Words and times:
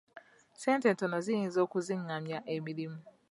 Ssente 0.55 0.85
entono 0.91 1.17
ziyinza 1.25 1.59
okizingamya 1.65 2.39
emirimu. 2.55 2.99